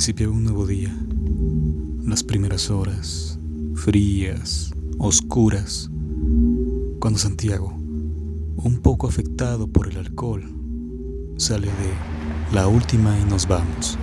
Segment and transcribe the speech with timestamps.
[0.00, 0.96] Principiaba un nuevo día.
[2.06, 3.38] Las primeras horas,
[3.74, 5.90] frías, oscuras,
[6.98, 7.74] cuando Santiago,
[8.56, 10.42] un poco afectado por el alcohol,
[11.36, 13.98] sale de la última y nos vamos,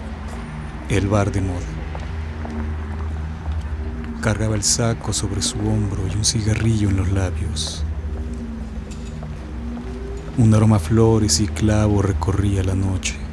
[0.89, 1.65] el bar de moda.
[4.21, 7.83] Cargaba el saco sobre su hombro y un cigarrillo en los labios.
[10.37, 13.26] Un aroma a flores y clavo recorría la noche.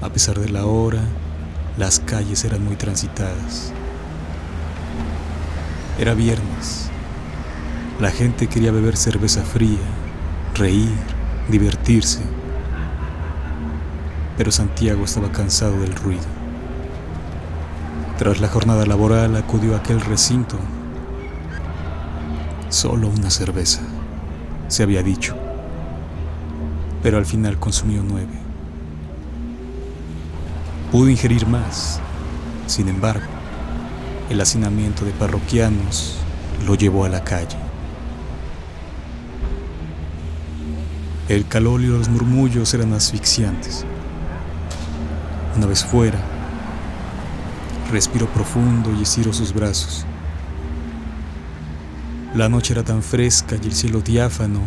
[0.00, 1.02] A pesar de la hora,
[1.76, 3.72] las calles eran muy transitadas.
[5.98, 6.88] Era viernes.
[7.98, 9.80] La gente quería beber cerveza fría,
[10.54, 10.94] reír,
[11.48, 12.20] divertirse.
[14.36, 16.22] Pero Santiago estaba cansado del ruido.
[18.18, 20.58] Tras la jornada laboral acudió a aquel recinto.
[22.68, 23.80] Solo una cerveza,
[24.68, 25.34] se había dicho.
[27.02, 28.47] Pero al final consumió nueve.
[30.90, 32.00] Pudo ingerir más.
[32.66, 33.26] Sin embargo,
[34.30, 36.16] el hacinamiento de parroquianos
[36.66, 37.58] lo llevó a la calle.
[41.28, 43.84] El calor y los murmullos eran asfixiantes.
[45.58, 46.18] Una vez fuera,
[47.92, 50.06] respiró profundo y estiró sus brazos.
[52.34, 54.60] La noche era tan fresca y el cielo diáfano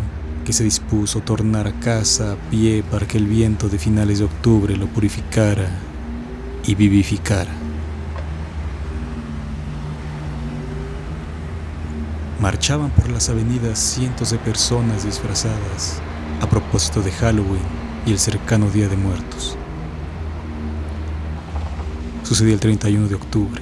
[0.45, 4.19] que se dispuso a tornar a casa a pie para que el viento de finales
[4.19, 5.69] de octubre lo purificara
[6.65, 7.51] y vivificara.
[12.39, 16.01] Marchaban por las avenidas cientos de personas disfrazadas
[16.41, 17.61] a propósito de Halloween
[18.05, 19.55] y el cercano Día de Muertos.
[22.23, 23.61] Sucedía el 31 de octubre.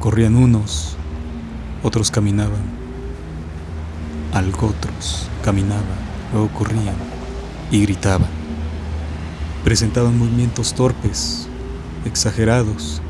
[0.00, 0.96] Corrían unos,
[1.82, 2.62] otros caminaban,
[4.32, 5.84] algo otros caminaban,
[6.32, 6.94] luego corrían
[7.70, 8.37] y gritaban.
[9.64, 11.48] Presentaban movimientos torpes,
[12.04, 13.02] exagerados,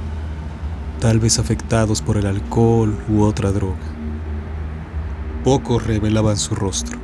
[1.01, 3.77] tal vez afectados por el alcohol u otra droga.
[5.45, 6.99] Pocos revelaban su rostro.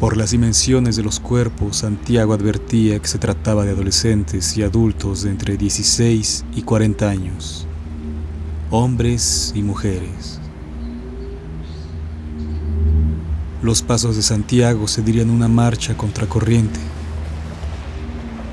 [0.00, 5.22] Por las dimensiones de los cuerpos, Santiago advertía que se trataba de adolescentes y adultos
[5.22, 7.68] de entre 16 y 40 años,
[8.70, 10.40] hombres y mujeres.
[13.62, 16.80] Los pasos de Santiago se dirían una marcha contracorriente.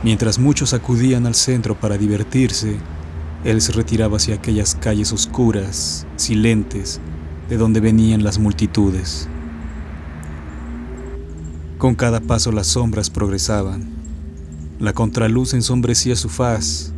[0.02, 2.78] Mientras muchos acudían al centro para divertirse,
[3.44, 7.02] él se retiraba hacia aquellas calles oscuras, silentes,
[7.50, 9.28] de donde venían las multitudes.
[11.78, 13.88] Con cada paso las sombras progresaban.
[14.80, 16.94] La contraluz ensombrecía su faz.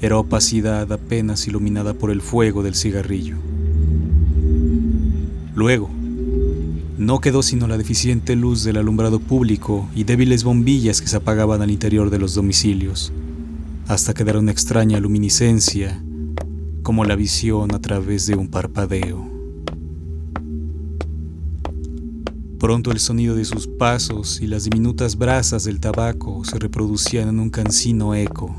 [0.00, 3.36] Era opacidad apenas iluminada por el fuego del cigarrillo.
[5.54, 5.90] Luego,
[7.00, 11.62] no quedó sino la deficiente luz del alumbrado público y débiles bombillas que se apagaban
[11.62, 13.10] al interior de los domicilios,
[13.88, 16.04] hasta quedar una extraña luminiscencia,
[16.82, 19.26] como la visión a través de un parpadeo.
[22.58, 27.40] Pronto el sonido de sus pasos y las diminutas brasas del tabaco se reproducían en
[27.40, 28.54] un cansino eco.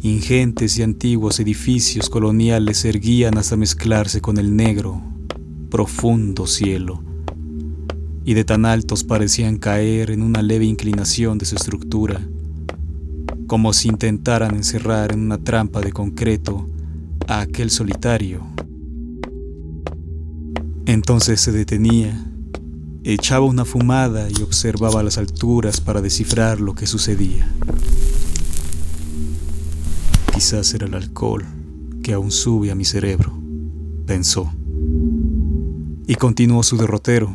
[0.00, 5.02] Ingentes y antiguos edificios coloniales se erguían hasta mezclarse con el negro,
[5.72, 7.02] profundo cielo,
[8.24, 12.20] y de tan altos parecían caer en una leve inclinación de su estructura,
[13.48, 16.68] como si intentaran encerrar en una trampa de concreto
[17.26, 18.52] a aquel solitario
[20.86, 22.26] entonces se detenía,
[23.04, 27.48] echaba una fumada y observaba las alturas para descifrar lo que sucedía.
[30.34, 31.44] Quizás era el alcohol
[32.02, 33.32] que aún sube a mi cerebro,
[34.06, 34.52] pensó.
[36.06, 37.34] Y continuó su derrotero.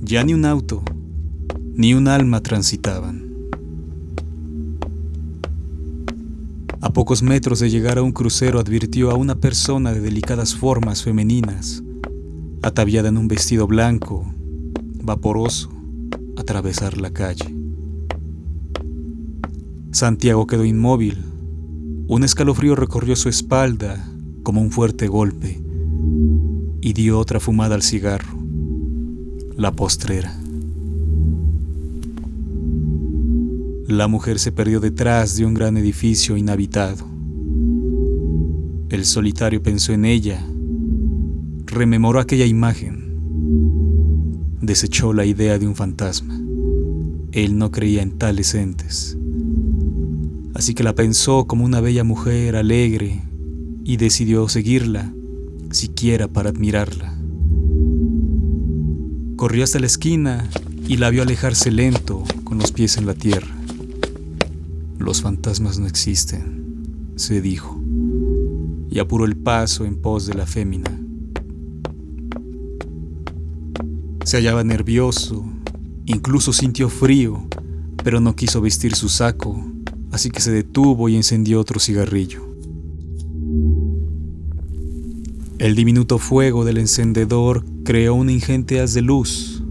[0.00, 0.82] Ya ni un auto,
[1.74, 3.24] ni un alma transitaban.
[6.80, 11.02] A pocos metros de llegar a un crucero advirtió a una persona de delicadas formas
[11.02, 11.82] femeninas
[12.62, 14.24] ataviada en un vestido blanco,
[15.02, 15.70] vaporoso,
[16.36, 17.54] atravesar la calle.
[19.90, 21.18] Santiago quedó inmóvil.
[22.06, 24.08] Un escalofrío recorrió su espalda
[24.42, 25.64] como un fuerte golpe
[26.84, 28.38] y dio otra fumada al cigarro,
[29.56, 30.38] la postrera.
[33.88, 37.06] La mujer se perdió detrás de un gran edificio inhabitado.
[38.90, 40.46] El solitario pensó en ella
[41.64, 43.02] rememoró aquella imagen.
[44.60, 46.38] Desechó la idea de un fantasma.
[47.32, 49.16] Él no creía en tales entes.
[50.52, 53.22] Así que la pensó como una bella mujer alegre
[53.84, 55.14] y decidió seguirla,
[55.74, 57.14] siquiera para admirarla.
[59.36, 60.48] Corrió hasta la esquina
[60.86, 63.54] y la vio alejarse lento, con los pies en la tierra.
[64.98, 67.80] Los fantasmas no existen, se dijo,
[68.90, 70.90] y apuró el paso en pos de la fémina.
[74.24, 75.44] Se hallaba nervioso,
[76.06, 77.42] incluso sintió frío,
[78.02, 79.62] pero no quiso vestir su saco,
[80.12, 82.53] así que se detuvo y encendió otro cigarrillo.
[85.58, 89.62] El diminuto fuego del encendedor creó un ingente haz de luz.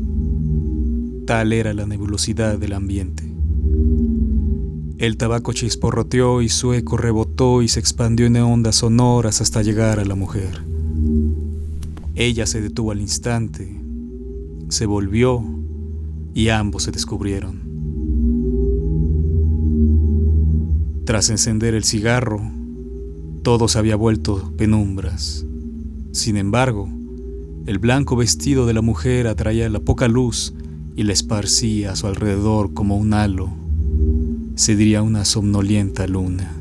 [1.25, 3.23] Tal era la nebulosidad del ambiente.
[4.97, 9.99] El tabaco chisporroteó y su eco rebotó y se expandió en ondas sonoras hasta llegar
[9.99, 10.61] a la mujer.
[12.15, 13.75] Ella se detuvo al instante,
[14.69, 15.43] se volvió
[16.33, 17.59] y ambos se descubrieron.
[21.03, 22.41] Tras encender el cigarro,
[23.41, 25.45] todo se había vuelto penumbras.
[26.13, 26.87] Sin embargo,
[27.65, 30.53] el blanco vestido de la mujer atraía la poca luz
[30.95, 33.49] y la esparcía a su alrededor como un halo,
[34.53, 36.55] se diría una somnolienta luna.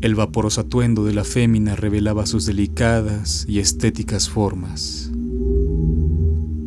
[0.00, 5.12] El vaporoso atuendo de la fémina revelaba sus delicadas y estéticas formas.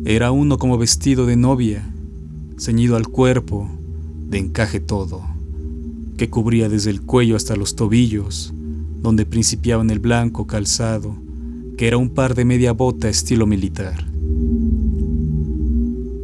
[0.04, 1.92] Era uno como vestido de novia,
[2.56, 3.68] ceñido al cuerpo,
[4.28, 5.20] de encaje todo,
[6.16, 8.54] que cubría desde el cuello hasta los tobillos,
[9.00, 11.16] donde principiaban el blanco calzado,
[11.76, 14.04] que era un par de media bota estilo militar.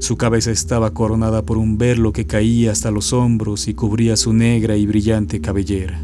[0.00, 4.34] Su cabeza estaba coronada por un verlo que caía hasta los hombros y cubría su
[4.34, 5.98] negra y brillante cabellera.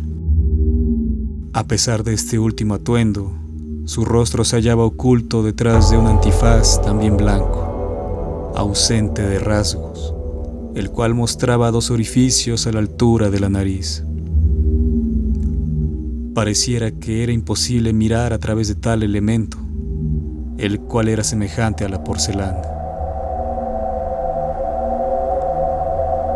[1.53, 3.33] A pesar de este último atuendo,
[3.85, 10.15] su rostro se hallaba oculto detrás de un antifaz también blanco, ausente de rasgos,
[10.75, 14.05] el cual mostraba dos orificios a la altura de la nariz.
[16.41, 19.59] Pareciera que era imposible mirar a través de tal elemento,
[20.57, 22.63] el cual era semejante a la porcelana.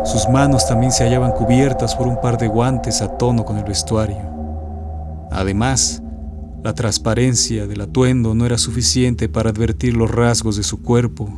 [0.05, 3.63] Sus manos también se hallaban cubiertas por un par de guantes a tono con el
[3.63, 4.19] vestuario.
[5.31, 6.03] Además,
[6.63, 11.35] la transparencia del atuendo no era suficiente para advertir los rasgos de su cuerpo,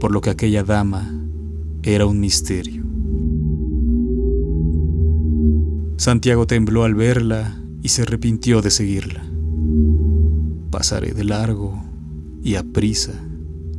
[0.00, 1.10] por lo que aquella dama
[1.82, 2.84] era un misterio.
[5.96, 9.24] Santiago tembló al verla y se arrepintió de seguirla.
[10.70, 11.82] Pasaré de largo
[12.42, 13.12] y a prisa,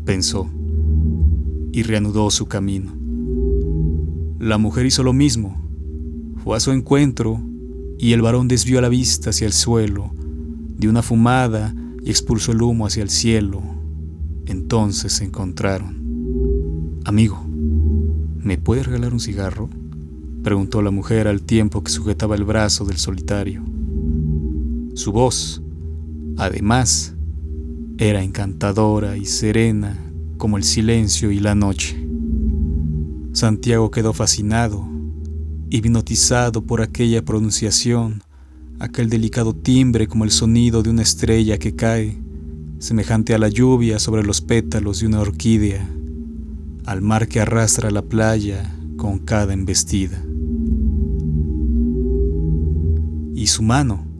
[0.05, 0.49] pensó,
[1.71, 2.93] y reanudó su camino.
[4.39, 5.55] La mujer hizo lo mismo,
[6.43, 7.41] fue a su encuentro
[7.97, 10.11] y el varón desvió la vista hacia el suelo,
[10.77, 11.73] dio una fumada
[12.03, 13.63] y expulsó el humo hacia el cielo.
[14.45, 16.99] Entonces se encontraron.
[17.05, 17.41] Amigo,
[18.43, 19.69] ¿me puede regalar un cigarro?
[20.43, 23.63] preguntó la mujer al tiempo que sujetaba el brazo del solitario.
[24.95, 25.61] Su voz,
[26.37, 27.15] además,
[27.97, 29.97] era encantadora y serena
[30.37, 31.97] como el silencio y la noche.
[33.31, 34.87] Santiago quedó fascinado,
[35.71, 38.21] hipnotizado por aquella pronunciación,
[38.79, 42.21] aquel delicado timbre como el sonido de una estrella que cae,
[42.77, 45.89] semejante a la lluvia sobre los pétalos de una orquídea,
[46.85, 50.23] al mar que arrastra la playa con cada embestida.
[53.33, 54.12] Y su mano,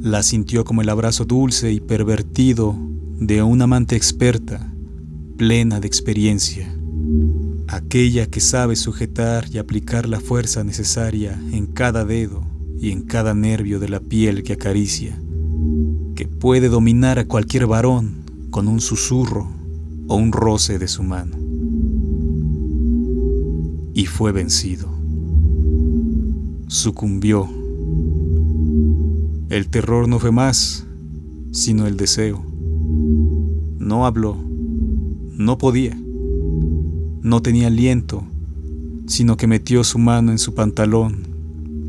[0.00, 2.76] la sintió como el abrazo dulce y pervertido
[3.18, 4.72] de una amante experta,
[5.36, 6.72] plena de experiencia,
[7.66, 12.46] aquella que sabe sujetar y aplicar la fuerza necesaria en cada dedo
[12.78, 15.20] y en cada nervio de la piel que acaricia,
[16.14, 19.48] que puede dominar a cualquier varón con un susurro
[20.06, 21.36] o un roce de su mano.
[23.94, 24.88] Y fue vencido.
[26.68, 27.57] Sucumbió
[29.50, 30.86] el terror no fue más,
[31.52, 32.44] sino el deseo.
[33.78, 34.36] No habló,
[35.32, 35.98] no podía,
[37.22, 38.24] no tenía aliento,
[39.06, 41.26] sino que metió su mano en su pantalón,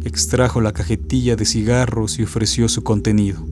[0.06, 3.46] extrajo la cajetilla de cigarros y ofreció su contenido.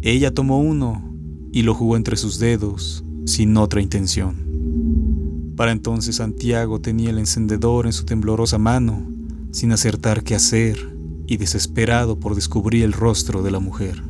[0.00, 1.14] Ella tomó uno
[1.52, 5.52] y lo jugó entre sus dedos, sin otra intención.
[5.54, 9.06] Para entonces Santiago tenía el encendedor en su temblorosa mano,
[9.50, 10.92] sin acertar qué hacer
[11.26, 14.02] y desesperado por descubrir el rostro de la mujer.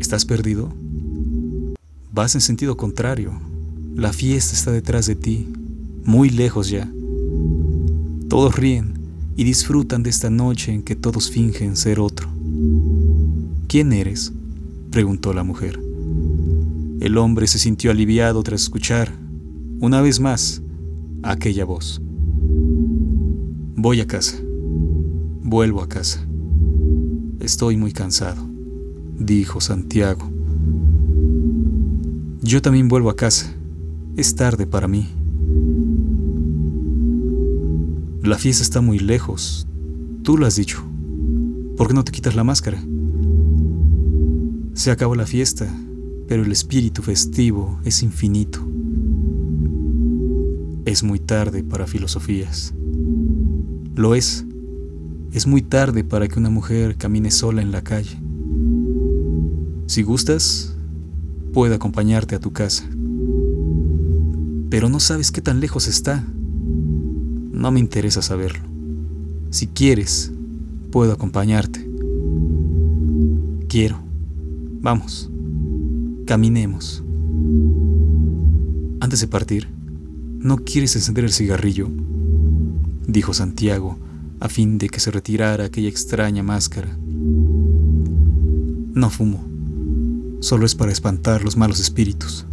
[0.00, 0.72] ¿Estás perdido?
[2.12, 3.32] Vas en sentido contrario.
[3.94, 5.48] La fiesta está detrás de ti,
[6.04, 6.90] muy lejos ya.
[8.28, 8.94] Todos ríen
[9.36, 12.28] y disfrutan de esta noche en que todos fingen ser otro.
[13.68, 14.32] ¿Quién eres?
[14.90, 15.78] preguntó la mujer.
[17.00, 19.12] El hombre se sintió aliviado tras escuchar,
[19.80, 20.62] una vez más,
[21.22, 22.00] aquella voz.
[23.88, 24.36] Voy a casa.
[25.44, 26.26] Vuelvo a casa.
[27.38, 28.42] Estoy muy cansado,
[29.16, 30.28] dijo Santiago.
[32.42, 33.54] Yo también vuelvo a casa.
[34.16, 35.06] Es tarde para mí.
[38.24, 39.68] La fiesta está muy lejos.
[40.24, 40.82] Tú lo has dicho.
[41.76, 42.82] ¿Por qué no te quitas la máscara?
[44.74, 45.72] Se acabó la fiesta,
[46.26, 48.58] pero el espíritu festivo es infinito.
[50.86, 52.74] Es muy tarde para filosofías.
[53.96, 54.44] Lo es.
[55.32, 58.20] Es muy tarde para que una mujer camine sola en la calle.
[59.86, 60.76] Si gustas,
[61.54, 62.84] puedo acompañarte a tu casa.
[64.68, 66.22] Pero no sabes qué tan lejos está.
[67.52, 68.64] No me interesa saberlo.
[69.48, 70.30] Si quieres,
[70.92, 71.88] puedo acompañarte.
[73.66, 73.98] Quiero.
[74.82, 75.30] Vamos.
[76.26, 77.02] Caminemos.
[79.00, 79.68] Antes de partir,
[80.38, 81.88] ¿no quieres encender el cigarrillo?
[83.06, 83.96] Dijo Santiago,
[84.40, 86.96] a fin de que se retirara aquella extraña máscara.
[88.94, 89.44] No fumo.
[90.40, 92.46] Solo es para espantar los malos espíritus.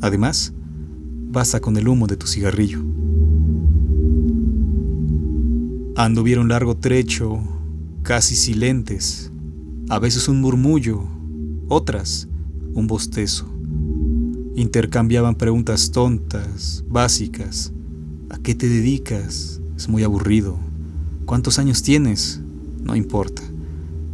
[0.00, 0.52] Además,
[1.30, 2.80] basta con el humo de tu cigarrillo.
[5.96, 7.40] Anduvieron largo trecho,
[8.02, 9.32] casi silentes,
[9.88, 11.02] a veces un murmullo,
[11.68, 12.28] otras
[12.74, 13.46] un bostezo.
[14.54, 17.72] Intercambiaban preguntas tontas, básicas.
[18.30, 19.60] ¿A qué te dedicas?
[19.78, 20.58] Es muy aburrido.
[21.24, 22.40] ¿Cuántos años tienes?
[22.82, 23.42] No importa.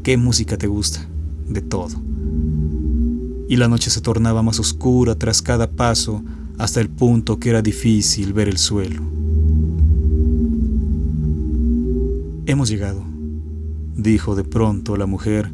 [0.02, 1.08] ¿Qué música te gusta?
[1.48, 2.02] De todo.
[3.48, 6.22] Y la noche se tornaba más oscura tras cada paso
[6.58, 9.00] hasta el punto que era difícil ver el suelo.
[12.44, 13.02] Hemos llegado,
[13.96, 15.50] dijo de pronto la mujer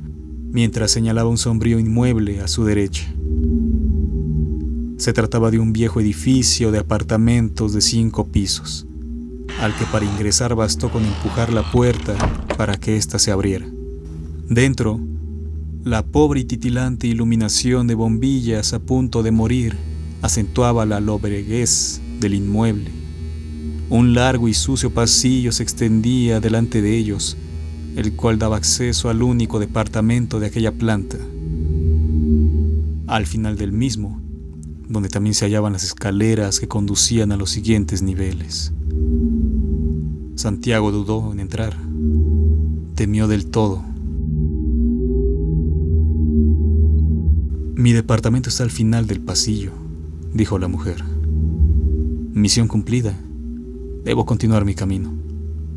[0.50, 3.14] mientras señalaba un sombrío inmueble a su derecha.
[4.96, 8.88] Se trataba de un viejo edificio de apartamentos de cinco pisos,
[9.60, 12.14] al que para ingresar bastó con empujar la puerta
[12.56, 13.66] para que ésta se abriera.
[14.48, 15.00] Dentro,
[15.84, 19.76] la pobre y titilante iluminación de bombillas a punto de morir
[20.22, 22.90] acentuaba la lobreguez del inmueble.
[23.88, 27.36] Un largo y sucio pasillo se extendía delante de ellos,
[27.96, 31.16] el cual daba acceso al único departamento de aquella planta.
[33.06, 34.20] Al final del mismo,
[34.88, 38.72] donde también se hallaban las escaleras que conducían a los siguientes niveles.
[40.40, 41.76] Santiago dudó en entrar.
[42.94, 43.82] Temió del todo.
[47.74, 49.72] Mi departamento está al final del pasillo
[50.32, 51.04] dijo la mujer.
[52.32, 53.18] Misión cumplida.
[54.04, 55.12] Debo continuar mi camino,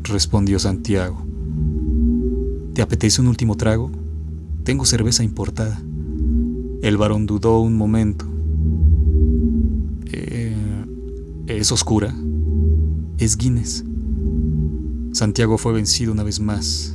[0.02, 1.22] respondió Santiago.
[2.72, 3.90] ¿Te apetece un último trago?
[4.62, 5.82] Tengo cerveza importada.
[6.80, 8.24] El varón dudó un momento.
[10.06, 10.56] Eh,
[11.48, 12.14] ¿Es oscura?
[13.18, 13.84] Es Guinness.
[15.14, 16.94] Santiago fue vencido una vez más.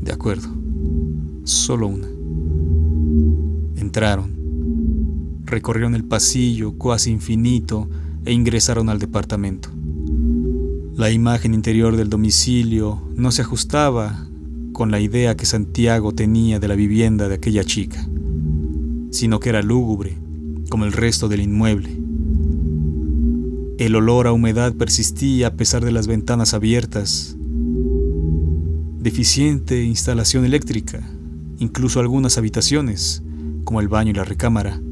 [0.00, 0.48] De acuerdo.
[1.44, 2.06] Solo una.
[3.80, 4.40] Entraron
[5.50, 7.88] recorrieron el pasillo cuasi infinito
[8.24, 9.68] e ingresaron al departamento.
[10.94, 14.28] La imagen interior del domicilio no se ajustaba
[14.72, 18.06] con la idea que Santiago tenía de la vivienda de aquella chica,
[19.10, 20.16] sino que era lúgubre,
[20.68, 21.99] como el resto del inmueble.
[23.80, 27.34] El olor a humedad persistía a pesar de las ventanas abiertas.
[28.98, 31.00] Deficiente instalación eléctrica,
[31.58, 33.22] incluso algunas habitaciones,
[33.64, 34.82] como el baño y la recámara,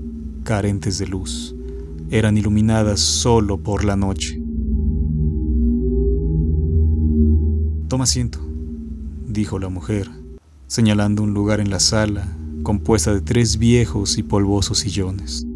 [0.42, 1.54] carentes de luz,
[2.08, 4.40] eran iluminadas solo por la noche.
[7.88, 8.38] Toma asiento,
[9.26, 10.08] dijo la mujer,
[10.66, 12.26] señalando un lugar en la sala
[12.62, 15.46] compuesta de tres viejos y polvosos sillones.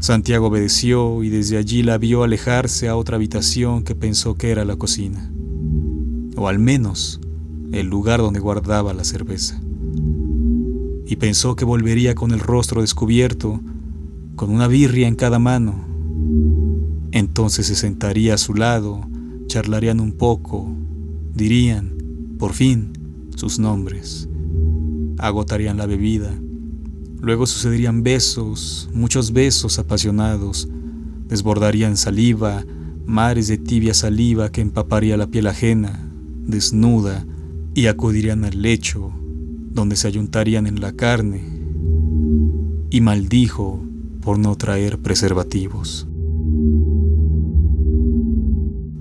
[0.00, 4.64] Santiago obedeció y desde allí la vio alejarse a otra habitación que pensó que era
[4.64, 5.30] la cocina,
[6.36, 7.20] o al menos
[7.72, 9.60] el lugar donde guardaba la cerveza
[11.10, 13.60] y pensó que volvería con el rostro descubierto,
[14.36, 15.84] con una birria en cada mano.
[17.10, 19.08] Entonces se sentaría a su lado,
[19.48, 20.68] charlarían un poco,
[21.34, 21.98] dirían,
[22.38, 22.92] por fin,
[23.34, 24.28] sus nombres,
[25.18, 26.32] agotarían la bebida,
[27.20, 30.68] luego sucederían besos, muchos besos apasionados,
[31.28, 32.64] desbordarían saliva,
[33.06, 36.10] mares de tibia saliva que empaparía la piel ajena,
[36.46, 37.26] desnuda,
[37.74, 39.12] y acudirían al lecho,
[39.72, 41.42] donde se ayuntarían en la carne,
[42.90, 43.80] y maldijo
[44.22, 46.06] por no traer preservativos.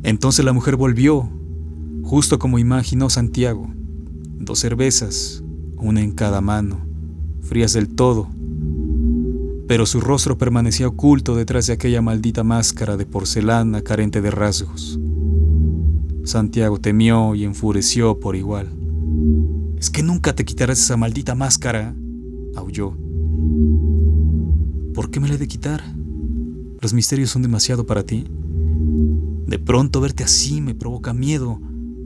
[0.04, 1.30] Entonces la mujer volvió,
[2.04, 3.70] justo como imaginó Santiago,
[4.40, 5.44] dos cervezas,
[5.78, 6.88] una en cada mano,
[7.50, 8.27] frías del todo,
[9.68, 15.00] pero su rostro permanecía oculto detrás de aquella maldita máscara de porcelana carente de rasgos.
[16.25, 18.70] Santiago temió y enfureció por igual.
[19.79, 21.96] ¿Es que nunca te quitarás esa maldita máscara?
[22.56, 22.96] aulló.
[24.94, 25.82] ¿Por qué me la he de quitar?
[26.82, 28.25] ¿Los misterios son demasiado para ti?
[29.48, 31.60] De pronto verte así me provoca miedo.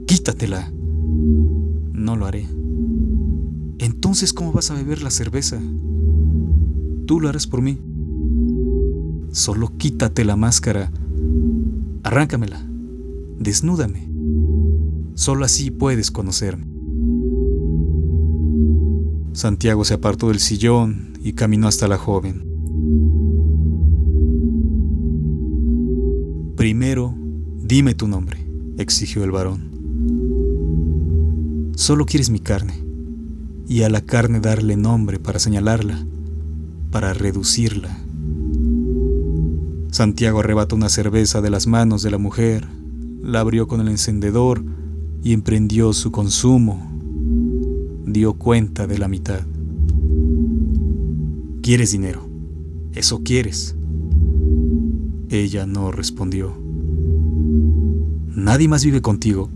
[0.06, 0.72] Quítatela.
[1.92, 2.48] No lo haré.
[4.04, 5.58] Entonces, ¿cómo vas a beber la cerveza?
[7.06, 7.78] Tú lo harás por mí.
[9.32, 10.92] Solo quítate la máscara.
[12.02, 12.62] Arráncamela.
[13.38, 14.06] Desnúdame.
[15.14, 16.66] Solo así puedes conocerme.
[19.32, 22.44] Santiago se apartó del sillón y caminó hasta la joven.
[26.56, 27.14] Primero,
[27.62, 28.36] dime tu nombre,
[28.76, 29.70] exigió el varón.
[31.74, 32.83] Solo quieres mi carne,
[33.68, 36.04] y a la carne darle nombre para señalarla,
[36.90, 37.98] para reducirla.
[39.90, 42.66] Santiago arrebató una cerveza de las manos de la mujer,
[43.22, 44.64] la abrió con el encendedor
[45.22, 46.90] y emprendió su consumo.
[48.04, 49.40] Dio cuenta de la mitad.
[51.62, 52.28] ¿Quieres dinero?
[52.92, 53.74] ¿Eso quieres?
[55.30, 56.54] Ella no respondió.
[58.36, 59.48] Nadie más vive contigo.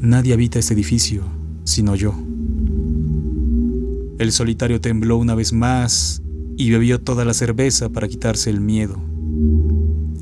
[0.00, 1.24] Nadie habita este edificio,
[1.64, 2.14] sino yo.
[4.24, 6.22] El solitario tembló una vez más
[6.56, 8.96] y bebió toda la cerveza para quitarse el miedo.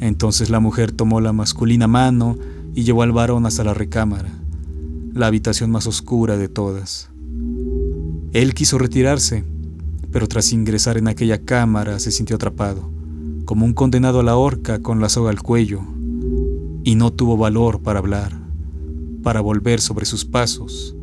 [0.00, 2.36] Entonces la mujer tomó la masculina mano
[2.74, 4.42] y llevó al varón hasta la recámara,
[5.14, 7.10] la habitación más oscura de todas.
[8.32, 9.44] Él quiso retirarse,
[10.10, 12.90] pero tras ingresar en aquella cámara se sintió atrapado,
[13.44, 15.80] como un condenado a la horca con la soga al cuello,
[16.82, 18.36] y no tuvo valor para hablar,
[19.22, 20.96] para volver sobre sus pasos,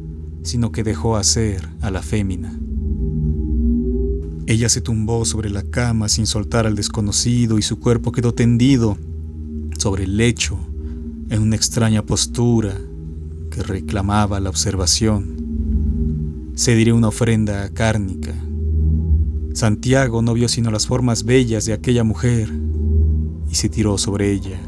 [0.43, 2.59] sino que dejó hacer a la fémina.
[4.49, 8.97] Ella se tumbó sobre la cama sin soltar al desconocido y su cuerpo quedó tendido
[9.77, 10.57] sobre el lecho
[11.29, 12.73] en una extraña postura
[13.51, 16.51] que reclamaba la observación.
[16.55, 18.33] Se diría una ofrenda cárnica
[19.53, 22.51] Santiago no vio sino las formas bellas de aquella mujer
[23.51, 24.59] y se tiró sobre ella.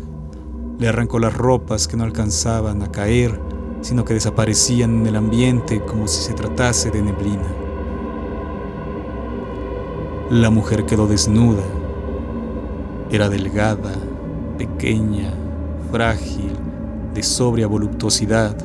[0.80, 3.40] Le arrancó las ropas que no alcanzaban a caer,
[3.82, 7.71] sino que desaparecían en el ambiente como si se tratase de neblina.
[10.32, 11.66] La mujer quedó desnuda.
[13.12, 13.92] Era delgada,
[14.58, 15.34] pequeña,
[15.92, 16.54] frágil,
[17.14, 18.56] de sobria voluptuosidad.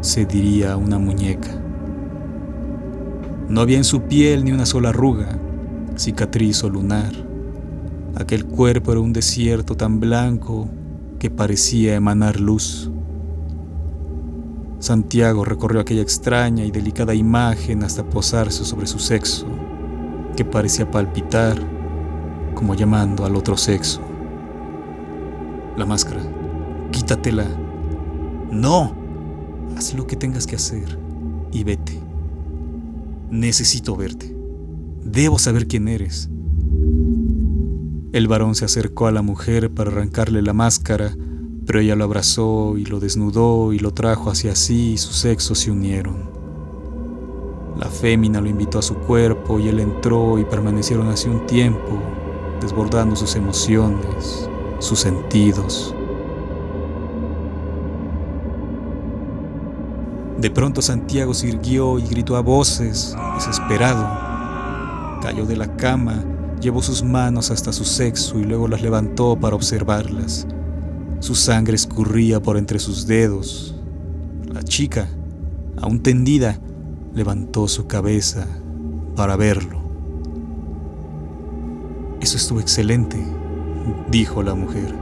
[0.00, 1.50] Se diría una muñeca.
[3.48, 5.40] No había en su piel ni una sola arruga,
[5.96, 7.14] cicatriz o lunar.
[8.14, 10.68] Aquel cuerpo era un desierto tan blanco
[11.18, 12.92] que parecía emanar luz.
[14.78, 19.48] Santiago recorrió aquella extraña y delicada imagen hasta posarse sobre su sexo,
[20.44, 21.58] parecía palpitar
[22.54, 24.00] como llamando al otro sexo.
[25.76, 26.22] La máscara,
[26.90, 27.46] quítatela.
[28.50, 28.94] No,
[29.76, 30.98] haz lo que tengas que hacer
[31.52, 31.98] y vete.
[33.30, 34.36] Necesito verte.
[35.04, 36.28] Debo saber quién eres.
[38.12, 41.16] El varón se acercó a la mujer para arrancarle la máscara,
[41.64, 45.60] pero ella lo abrazó y lo desnudó y lo trajo hacia sí y sus sexos
[45.60, 46.39] se unieron.
[47.80, 51.98] La fémina lo invitó a su cuerpo y él entró y permanecieron así un tiempo,
[52.60, 55.94] desbordando sus emociones, sus sentidos.
[60.36, 64.06] De pronto Santiago se irguió y gritó a voces, desesperado.
[65.22, 66.22] Cayó de la cama,
[66.60, 70.46] llevó sus manos hasta su sexo y luego las levantó para observarlas.
[71.20, 73.74] Su sangre escurría por entre sus dedos.
[74.52, 75.08] La chica,
[75.80, 76.60] aún tendida,
[77.14, 78.46] levantó su cabeza
[79.16, 79.80] para verlo.
[82.20, 83.16] Eso estuvo excelente,
[84.10, 84.94] dijo la mujer.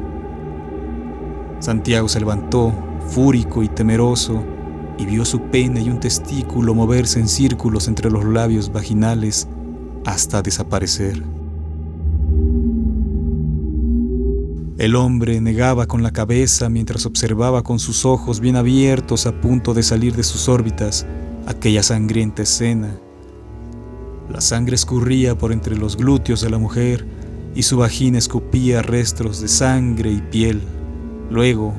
[1.61, 2.73] Santiago se levantó,
[3.09, 4.43] fúrico y temeroso,
[4.99, 9.49] y vio su pene y un testículo moverse en círculos entre los labios vaginales
[10.05, 11.23] hasta desaparecer.
[14.79, 19.75] El hombre negaba con la cabeza mientras observaba con sus ojos bien abiertos a punto
[19.75, 21.05] de salir de sus órbitas
[21.49, 22.95] aquella sangrienta escena.
[24.31, 27.07] La sangre escurría por entre los glúteos de la mujer
[27.55, 30.61] y su vagina escupía restos de sangre y piel.
[31.31, 31.73] Luego,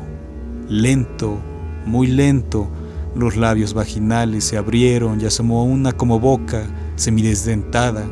[0.68, 1.38] lento,
[1.86, 2.68] muy lento,
[3.16, 6.64] los labios vaginales se abrieron y asomó una como boca
[6.96, 8.06] semidesdentada,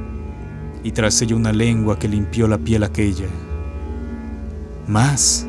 [0.84, 3.28] y tras ella una lengua que limpió la piel aquella.
[4.88, 5.48] Más,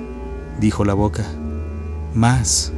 [0.58, 1.24] dijo la boca,
[2.14, 2.72] más.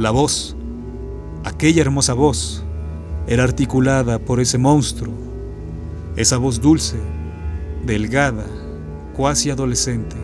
[0.00, 0.56] La voz,
[1.44, 2.64] aquella hermosa voz,
[3.26, 5.12] era articulada por ese monstruo,
[6.16, 6.96] esa voz dulce,
[7.84, 8.46] delgada,
[9.14, 10.16] cuasi adolescente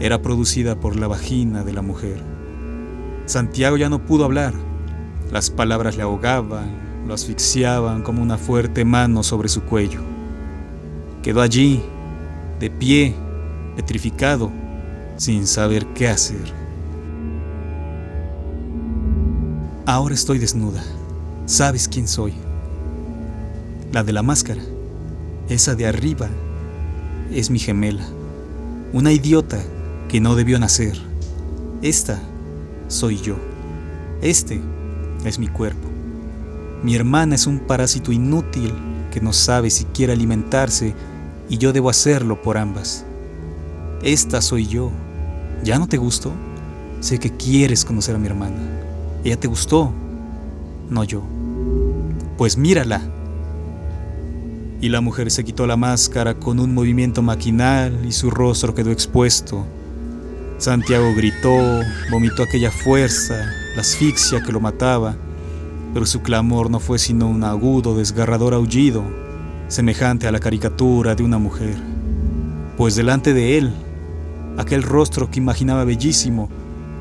[0.00, 2.20] era producida por la vagina de la mujer.
[3.26, 4.54] Santiago ya no pudo hablar.
[5.30, 10.00] Las palabras le ahogaban, lo asfixiaban como una fuerte mano sobre su cuello.
[11.22, 11.80] Quedó allí,
[12.58, 13.14] de pie,
[13.76, 14.50] petrificado,
[15.16, 16.65] sin saber qué hacer.
[19.88, 20.82] Ahora estoy desnuda.
[21.44, 22.34] ¿Sabes quién soy?
[23.92, 24.60] La de la máscara.
[25.48, 26.28] Esa de arriba
[27.30, 28.04] es mi gemela.
[28.92, 29.62] Una idiota
[30.08, 31.00] que no debió nacer.
[31.82, 32.20] Esta
[32.88, 33.36] soy yo.
[34.22, 34.60] Este
[35.24, 35.88] es mi cuerpo.
[36.82, 38.74] Mi hermana es un parásito inútil
[39.12, 40.96] que no sabe siquiera alimentarse
[41.48, 43.04] y yo debo hacerlo por ambas.
[44.02, 44.90] Esta soy yo.
[45.62, 46.32] ¿Ya no te gustó?
[46.98, 48.75] Sé que quieres conocer a mi hermana.
[49.26, 49.92] Ella te gustó,
[50.88, 51.20] no yo.
[52.38, 53.02] Pues mírala.
[54.80, 58.92] Y la mujer se quitó la máscara con un movimiento maquinal y su rostro quedó
[58.92, 59.66] expuesto.
[60.58, 63.34] Santiago gritó, vomitó aquella fuerza,
[63.74, 65.16] la asfixia que lo mataba,
[65.92, 69.02] pero su clamor no fue sino un agudo, desgarrador aullido,
[69.66, 71.74] semejante a la caricatura de una mujer.
[72.76, 73.72] Pues delante de él,
[74.56, 76.48] aquel rostro que imaginaba bellísimo,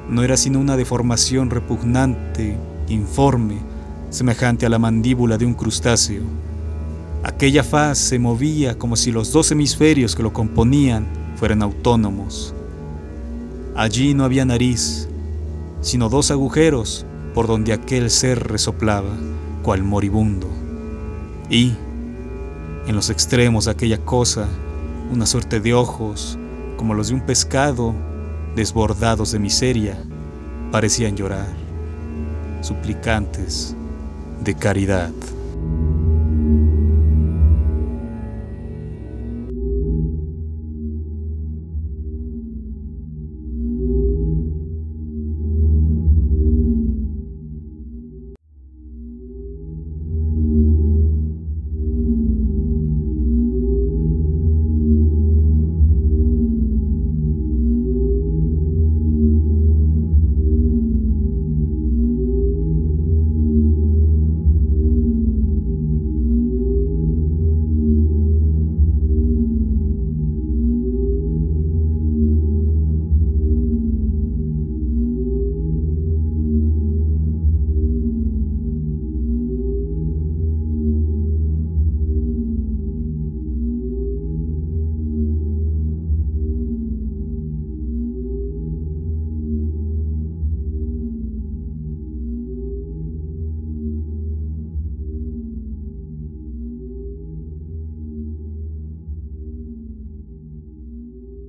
[0.09, 2.57] no era sino una deformación repugnante,
[2.89, 3.57] informe,
[4.09, 6.23] semejante a la mandíbula de un crustáceo.
[7.23, 12.53] Aquella faz se movía como si los dos hemisferios que lo componían fueran autónomos.
[13.75, 15.09] Allí no había nariz,
[15.81, 19.11] sino dos agujeros por donde aquel ser resoplaba,
[19.63, 20.47] cual moribundo.
[21.49, 21.73] Y,
[22.87, 24.47] en los extremos de aquella cosa,
[25.11, 26.37] una suerte de ojos,
[26.77, 27.93] como los de un pescado,
[28.55, 29.97] desbordados de miseria,
[30.71, 31.47] parecían llorar,
[32.61, 33.75] suplicantes
[34.43, 35.11] de caridad.